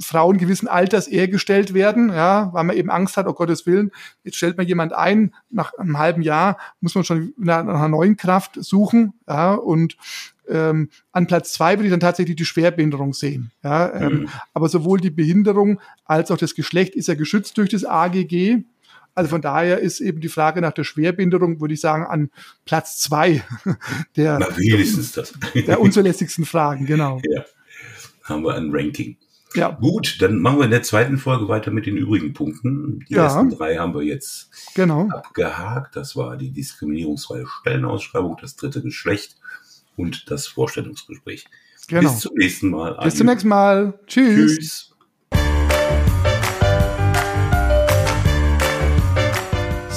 Frauen 0.00 0.38
gewissen 0.38 0.68
Alters 0.68 1.08
eher 1.08 1.28
gestellt 1.28 1.74
werden, 1.74 2.10
ja, 2.10 2.50
weil 2.52 2.64
man 2.64 2.76
eben 2.76 2.90
Angst 2.90 3.16
hat, 3.16 3.26
oh 3.26 3.32
Gottes 3.32 3.66
Willen, 3.66 3.90
jetzt 4.24 4.36
stellt 4.36 4.56
man 4.56 4.66
jemand 4.66 4.92
ein, 4.92 5.34
nach 5.50 5.74
einem 5.74 5.98
halben 5.98 6.22
Jahr 6.22 6.58
muss 6.80 6.94
man 6.94 7.04
schon 7.04 7.34
nach, 7.36 7.64
nach 7.64 7.74
einer 7.74 7.88
neuen 7.88 8.16
Kraft 8.16 8.56
suchen, 8.62 9.12
ja, 9.28 9.54
und 9.54 9.96
ähm, 10.48 10.88
an 11.12 11.26
Platz 11.26 11.52
zwei 11.52 11.76
würde 11.76 11.86
ich 11.86 11.90
dann 11.90 12.00
tatsächlich 12.00 12.36
die 12.36 12.44
Schwerbehinderung 12.44 13.12
sehen. 13.14 13.52
Ja, 13.62 13.92
ähm, 13.94 14.12
mhm. 14.12 14.28
Aber 14.52 14.68
sowohl 14.68 15.00
die 15.00 15.10
Behinderung 15.10 15.80
als 16.04 16.30
auch 16.30 16.38
das 16.38 16.54
Geschlecht 16.54 16.96
ist 16.96 17.08
ja 17.08 17.14
geschützt 17.14 17.56
durch 17.56 17.68
das 17.68 17.84
AGG. 17.84 18.64
Also 19.14 19.30
von 19.30 19.42
daher 19.42 19.80
ist 19.80 20.00
eben 20.00 20.20
die 20.20 20.28
Frage 20.28 20.60
nach 20.60 20.72
der 20.72 20.84
Schwerbehinderung, 20.84 21.60
würde 21.60 21.74
ich 21.74 21.80
sagen, 21.80 22.04
an 22.04 22.30
Platz 22.64 22.98
zwei 22.98 23.42
der, 24.16 24.38
Na, 24.38 24.56
wenigstens 24.56 25.12
das. 25.12 25.32
der 25.54 25.80
unzulässigsten 25.80 26.44
Fragen, 26.44 26.86
genau. 26.86 27.20
Ja, 27.30 27.44
haben 28.24 28.44
wir 28.44 28.54
ein 28.54 28.70
Ranking. 28.72 29.16
Ja. 29.54 29.70
Gut, 29.70 30.22
dann 30.22 30.38
machen 30.38 30.58
wir 30.58 30.64
in 30.64 30.70
der 30.70 30.82
zweiten 30.82 31.18
Folge 31.18 31.48
weiter 31.48 31.70
mit 31.70 31.86
den 31.86 31.96
übrigen 31.96 32.32
Punkten. 32.32 33.04
Die 33.08 33.14
ja. 33.14 33.24
ersten 33.24 33.50
drei 33.50 33.76
haben 33.76 33.94
wir 33.94 34.02
jetzt 34.02 34.50
genau. 34.74 35.08
abgehakt. 35.08 35.96
Das 35.96 36.14
war 36.14 36.36
die 36.36 36.50
diskriminierungsfreie 36.50 37.46
Stellenausschreibung, 37.46 38.36
das 38.40 38.54
dritte 38.54 38.80
Geschlecht 38.80 39.36
und 39.96 40.30
das 40.30 40.46
Vorstellungsgespräch. 40.46 41.46
Genau. 41.88 42.12
Bis 42.12 42.20
zum 42.20 42.34
nächsten 42.36 42.70
Mal. 42.70 42.96
Bis 43.02 43.16
zum 43.16 43.26
nächsten 43.26 43.48
Mal. 43.48 43.98
Tschüss. 44.06 44.56
Tschüss. 44.56 44.89